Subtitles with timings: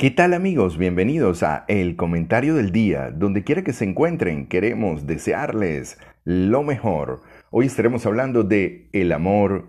[0.00, 0.78] ¿Qué tal amigos?
[0.78, 3.10] Bienvenidos a El Comentario del Día.
[3.10, 7.20] Donde quiera que se encuentren, queremos desearles lo mejor.
[7.50, 9.68] Hoy estaremos hablando de el amor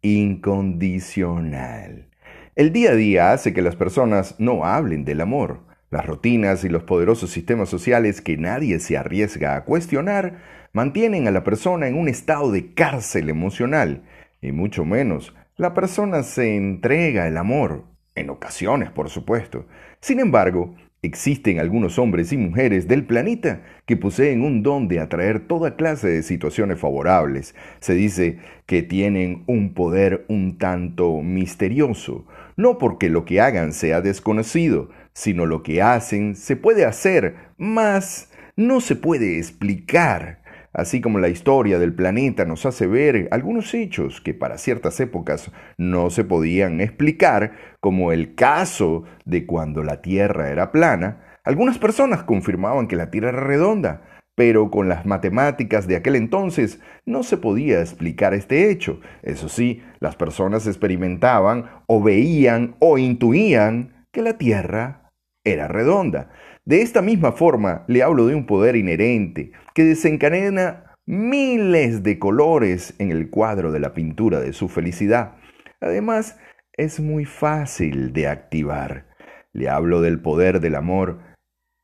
[0.00, 2.06] incondicional.
[2.54, 5.64] El día a día hace que las personas no hablen del amor.
[5.90, 10.38] Las rutinas y los poderosos sistemas sociales que nadie se arriesga a cuestionar
[10.72, 14.04] mantienen a la persona en un estado de cárcel emocional
[14.40, 19.66] y mucho menos la persona se entrega el amor en ocasiones, por supuesto.
[20.00, 25.40] Sin embargo, existen algunos hombres y mujeres del planeta que poseen un don de atraer
[25.40, 27.54] toda clase de situaciones favorables.
[27.80, 32.24] Se dice que tienen un poder un tanto misterioso,
[32.56, 38.30] no porque lo que hagan sea desconocido, sino lo que hacen se puede hacer, más
[38.56, 40.41] no se puede explicar
[40.72, 45.50] así como la historia del planeta nos hace ver algunos hechos que para ciertas épocas
[45.76, 52.22] no se podían explicar, como el caso de cuando la Tierra era plana, algunas personas
[52.22, 54.02] confirmaban que la Tierra era redonda,
[54.34, 59.00] pero con las matemáticas de aquel entonces no se podía explicar este hecho.
[59.22, 65.01] Eso sí, las personas experimentaban o veían o intuían que la Tierra
[65.44, 66.30] era redonda.
[66.64, 72.94] De esta misma forma, le hablo de un poder inherente que desencadena miles de colores
[72.98, 75.36] en el cuadro de la pintura de su felicidad.
[75.80, 76.38] Además,
[76.74, 79.06] es muy fácil de activar.
[79.52, 81.18] Le hablo del poder del amor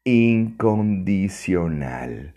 [0.05, 2.37] incondicional.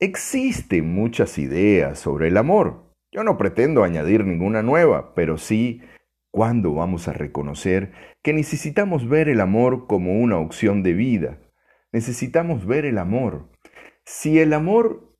[0.00, 2.92] Existen muchas ideas sobre el amor.
[3.12, 5.82] Yo no pretendo añadir ninguna nueva, pero sí
[6.32, 11.38] cuándo vamos a reconocer que necesitamos ver el amor como una opción de vida,
[11.92, 13.50] necesitamos ver el amor.
[14.04, 15.14] Si el amor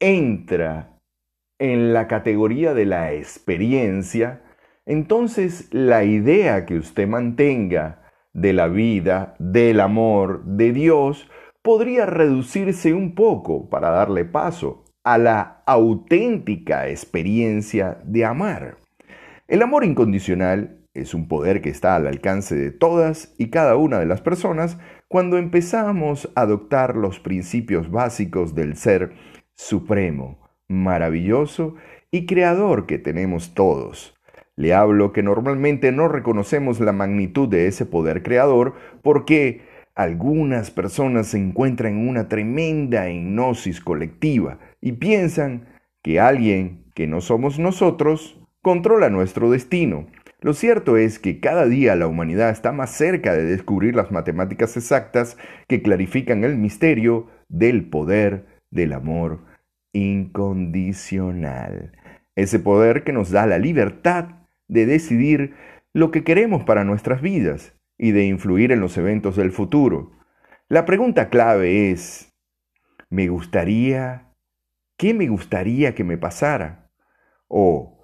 [0.00, 0.98] entra
[1.58, 4.42] en la categoría de la experiencia,
[4.86, 8.02] entonces la idea que usted mantenga
[8.32, 11.28] de la vida, del amor, de Dios,
[11.62, 18.81] podría reducirse un poco para darle paso a la auténtica experiencia de amar.
[19.48, 23.98] El amor incondicional es un poder que está al alcance de todas y cada una
[23.98, 29.12] de las personas cuando empezamos a adoptar los principios básicos del ser
[29.54, 30.38] supremo,
[30.68, 31.74] maravilloso
[32.10, 34.14] y creador que tenemos todos.
[34.54, 39.62] Le hablo que normalmente no reconocemos la magnitud de ese poder creador porque
[39.94, 45.66] algunas personas se encuentran en una tremenda hipnosis colectiva y piensan
[46.02, 50.06] que alguien que no somos nosotros controla nuestro destino
[50.42, 54.76] lo cierto es que cada día la humanidad está más cerca de descubrir las matemáticas
[54.76, 55.36] exactas
[55.68, 59.44] que clarifican el misterio del poder del amor
[59.92, 61.92] incondicional.
[62.34, 64.30] Ese poder que nos da la libertad
[64.66, 65.54] de decidir
[65.92, 70.10] lo que queremos para nuestras vidas y de influir en los eventos del futuro.
[70.68, 72.34] La pregunta clave es,
[73.10, 74.34] ¿me gustaría?
[74.96, 76.90] ¿Qué me gustaría que me pasara?
[77.46, 78.01] ¿O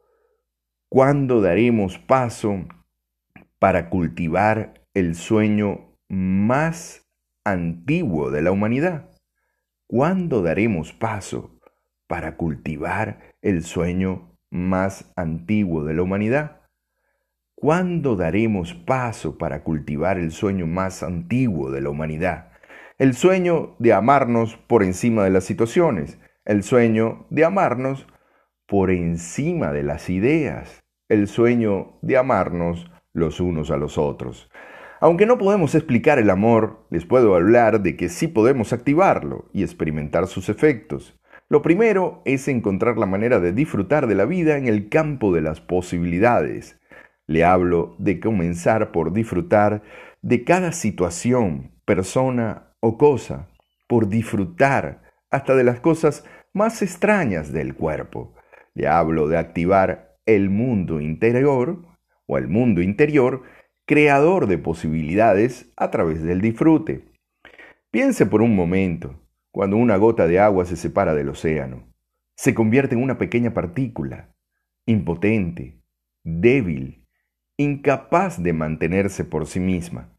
[0.90, 2.64] ¿Cuándo daremos paso
[3.58, 7.06] para cultivar el sueño más
[7.44, 9.10] antiguo de la humanidad?
[9.86, 11.60] ¿Cuándo daremos paso
[12.06, 16.62] para cultivar el sueño más antiguo de la humanidad?
[17.54, 22.52] ¿Cuándo daremos paso para cultivar el sueño más antiguo de la humanidad?
[22.96, 28.06] El sueño de amarnos por encima de las situaciones, el sueño de amarnos
[28.68, 34.50] por encima de las ideas, el sueño de amarnos los unos a los otros.
[35.00, 39.62] Aunque no podemos explicar el amor, les puedo hablar de que sí podemos activarlo y
[39.62, 41.18] experimentar sus efectos.
[41.48, 45.40] Lo primero es encontrar la manera de disfrutar de la vida en el campo de
[45.40, 46.78] las posibilidades.
[47.26, 49.82] Le hablo de comenzar por disfrutar
[50.20, 53.48] de cada situación, persona o cosa,
[53.86, 55.00] por disfrutar
[55.30, 58.34] hasta de las cosas más extrañas del cuerpo.
[58.78, 61.84] Le hablo de activar el mundo interior
[62.26, 63.42] o el mundo interior
[63.86, 67.06] creador de posibilidades a través del disfrute.
[67.90, 69.20] Piense por un momento,
[69.50, 71.92] cuando una gota de agua se separa del océano,
[72.36, 74.32] se convierte en una pequeña partícula,
[74.86, 75.82] impotente,
[76.22, 77.04] débil,
[77.56, 80.16] incapaz de mantenerse por sí misma.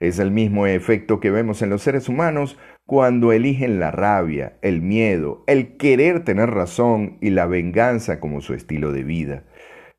[0.00, 4.82] Es el mismo efecto que vemos en los seres humanos cuando eligen la rabia, el
[4.82, 9.44] miedo, el querer tener razón y la venganza como su estilo de vida.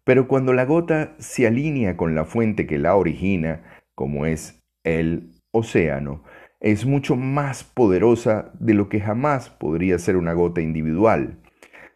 [0.04, 3.64] Pero cuando la gota se alinea con la fuente que la origina,
[3.96, 6.24] como es el océano,
[6.60, 11.40] es mucho más poderosa de lo que jamás podría ser una gota individual.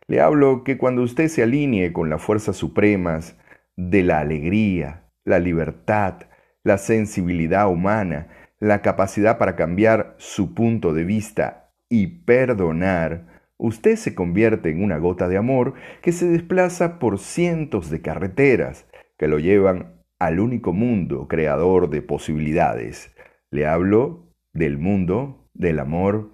[0.08, 3.38] Le hablo que cuando usted se alinee con las fuerzas supremas
[3.78, 6.29] de la alegría, la libertad,
[6.70, 8.28] la sensibilidad humana,
[8.60, 13.26] la capacidad para cambiar su punto de vista y perdonar,
[13.58, 15.74] usted se convierte en una gota de amor
[16.04, 18.86] que se desplaza por cientos de carreteras
[19.18, 23.16] que lo llevan al único mundo creador de posibilidades.
[23.50, 26.32] Le hablo del mundo del amor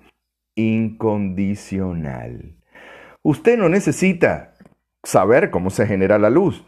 [0.55, 2.57] incondicional.
[3.23, 4.55] Usted no necesita
[5.01, 6.65] saber cómo se genera la luz.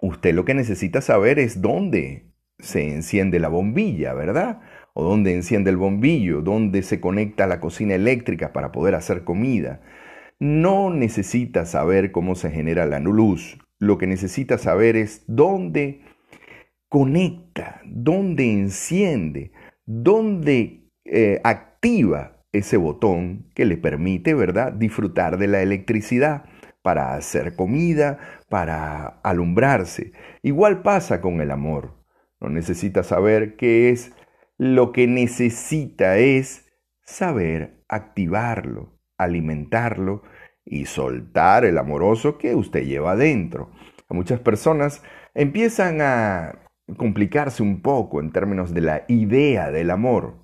[0.00, 2.29] Usted lo que necesita saber es dónde
[2.62, 4.60] se enciende la bombilla, ¿verdad?
[4.94, 9.80] O dónde enciende el bombillo, dónde se conecta la cocina eléctrica para poder hacer comida.
[10.38, 13.58] No necesita saber cómo se genera la luz.
[13.78, 16.02] Lo que necesita saber es dónde
[16.88, 19.52] conecta, dónde enciende,
[19.86, 26.44] dónde eh, activa ese botón que le permite, ¿verdad?, disfrutar de la electricidad
[26.82, 28.18] para hacer comida,
[28.48, 30.12] para alumbrarse.
[30.42, 31.99] Igual pasa con el amor.
[32.40, 34.12] No necesita saber qué es,
[34.56, 36.66] lo que necesita es
[37.02, 40.22] saber activarlo, alimentarlo
[40.64, 43.70] y soltar el amoroso que usted lleva dentro.
[44.08, 45.02] Muchas personas
[45.34, 46.66] empiezan a
[46.96, 50.34] complicarse un poco en términos de la idea del amor,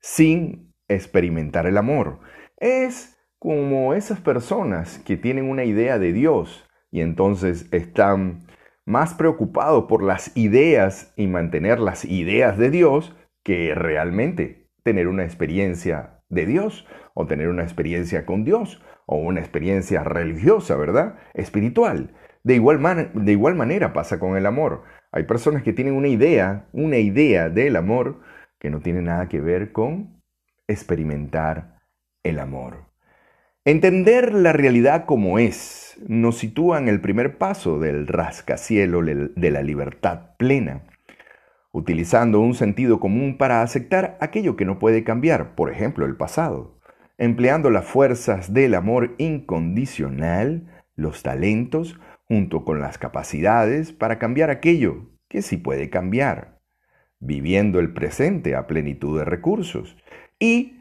[0.00, 2.20] sin experimentar el amor.
[2.56, 8.46] Es como esas personas que tienen una idea de Dios y entonces están
[8.90, 15.24] más preocupados por las ideas y mantener las ideas de Dios que realmente tener una
[15.24, 21.16] experiencia de Dios o tener una experiencia con Dios o una experiencia religiosa, ¿verdad?
[21.34, 22.14] Espiritual.
[22.42, 24.82] De igual, de igual manera pasa con el amor.
[25.12, 28.20] Hay personas que tienen una idea, una idea del amor
[28.58, 30.20] que no tiene nada que ver con
[30.66, 31.78] experimentar
[32.24, 32.89] el amor.
[33.70, 39.62] Entender la realidad como es nos sitúa en el primer paso del rascacielo de la
[39.62, 40.88] libertad plena,
[41.70, 46.80] utilizando un sentido común para aceptar aquello que no puede cambiar, por ejemplo, el pasado,
[47.16, 50.66] empleando las fuerzas del amor incondicional,
[50.96, 56.58] los talentos, junto con las capacidades para cambiar aquello que sí puede cambiar,
[57.20, 59.96] viviendo el presente a plenitud de recursos
[60.40, 60.79] y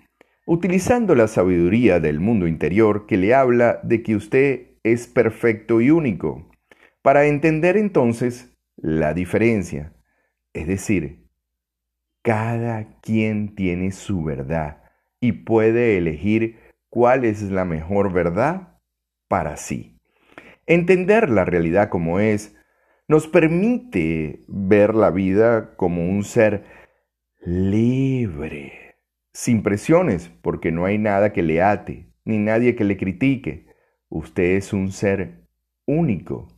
[0.49, 5.91] utilizando la sabiduría del mundo interior que le habla de que usted es perfecto y
[5.91, 6.49] único,
[7.03, 9.93] para entender entonces la diferencia.
[10.53, 11.27] Es decir,
[12.23, 14.81] cada quien tiene su verdad
[15.21, 16.57] y puede elegir
[16.89, 18.79] cuál es la mejor verdad
[19.27, 19.99] para sí.
[20.65, 22.55] Entender la realidad como es
[23.07, 26.63] nos permite ver la vida como un ser
[27.39, 28.88] libre,
[29.39, 33.67] sin presiones, porque no hay nada que le ate, ni nadie que le critique.
[34.09, 35.47] Usted es un ser
[35.85, 36.49] único.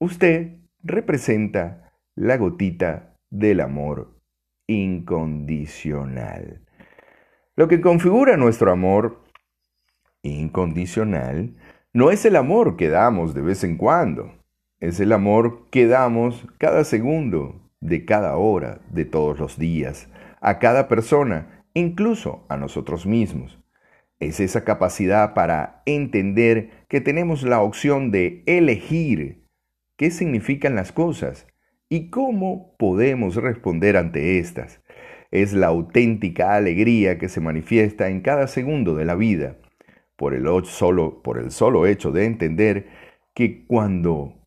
[0.00, 4.20] Usted representa la gotita del amor
[4.66, 6.66] incondicional.
[7.54, 9.22] Lo que configura nuestro amor
[10.24, 11.54] incondicional
[11.92, 14.34] no es el amor que damos de vez en cuando,
[14.80, 20.08] es el amor que damos cada segundo, de cada hora, de todos los días,
[20.40, 23.60] a cada persona, incluso a nosotros mismos.
[24.20, 29.44] Es esa capacidad para entender que tenemos la opción de elegir
[29.96, 31.46] qué significan las cosas
[31.88, 34.80] y cómo podemos responder ante estas.
[35.30, 39.58] Es la auténtica alegría que se manifiesta en cada segundo de la vida
[40.16, 42.86] por el, solo, por el solo hecho de entender
[43.34, 44.46] que cuando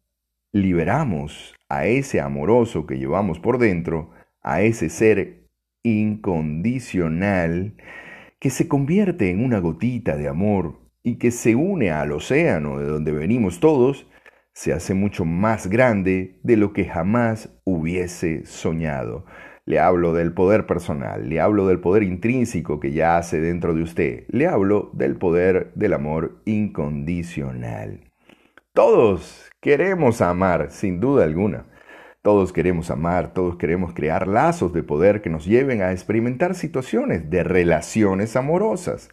[0.54, 4.12] liberamos a ese amoroso que llevamos por dentro,
[4.42, 5.47] a ese ser
[5.84, 7.76] incondicional,
[8.40, 12.86] que se convierte en una gotita de amor y que se une al océano de
[12.86, 14.08] donde venimos todos,
[14.54, 19.26] se hace mucho más grande de lo que jamás hubiese soñado.
[19.66, 23.84] Le hablo del poder personal, le hablo del poder intrínseco que ya hace dentro de
[23.84, 28.02] usted, le hablo del poder del amor incondicional.
[28.74, 31.66] Todos queremos amar, sin duda alguna.
[32.22, 37.30] Todos queremos amar, todos queremos crear lazos de poder que nos lleven a experimentar situaciones
[37.30, 39.10] de relaciones amorosas.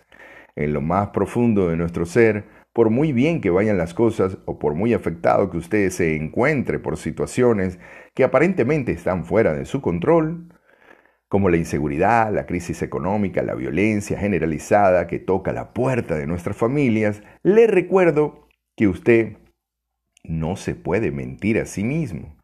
[0.56, 4.58] En lo más profundo de nuestro ser, por muy bien que vayan las cosas o
[4.58, 7.78] por muy afectado que usted se encuentre por situaciones
[8.14, 10.48] que aparentemente están fuera de su control,
[11.28, 16.56] como la inseguridad, la crisis económica, la violencia generalizada que toca la puerta de nuestras
[16.56, 19.36] familias, le recuerdo que usted
[20.24, 22.36] no se puede mentir a sí mismo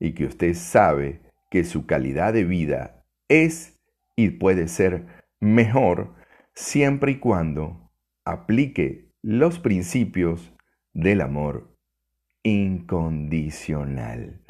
[0.00, 3.78] y que usted sabe que su calidad de vida es
[4.16, 5.06] y puede ser
[5.40, 6.14] mejor
[6.54, 7.90] siempre y cuando
[8.24, 10.52] aplique los principios
[10.92, 11.76] del amor
[12.42, 14.40] incondicional.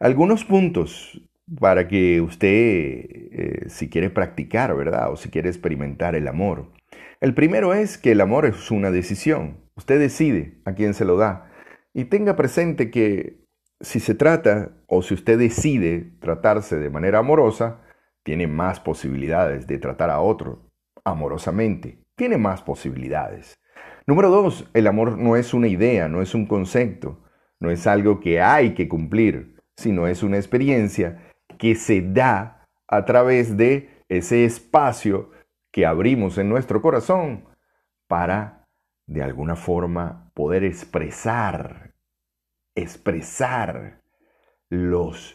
[0.00, 1.20] Algunos puntos
[1.60, 5.12] para que usted, eh, si quiere practicar, ¿verdad?
[5.12, 6.72] O si quiere experimentar el amor.
[7.20, 9.58] El primero es que el amor es una decisión.
[9.76, 11.50] Usted decide a quién se lo da.
[11.92, 13.43] Y tenga presente que
[13.84, 17.80] si se trata o si usted decide tratarse de manera amorosa,
[18.24, 20.70] tiene más posibilidades de tratar a otro
[21.04, 21.98] amorosamente.
[22.16, 23.54] Tiene más posibilidades.
[24.06, 27.22] Número dos, el amor no es una idea, no es un concepto,
[27.60, 33.04] no es algo que hay que cumplir, sino es una experiencia que se da a
[33.04, 35.30] través de ese espacio
[35.72, 37.46] que abrimos en nuestro corazón
[38.08, 38.66] para,
[39.06, 41.93] de alguna forma, poder expresar,
[42.74, 44.02] expresar
[44.70, 45.34] los,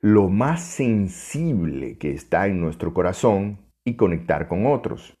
[0.00, 5.16] lo más sensible que está en nuestro corazón y conectar con otros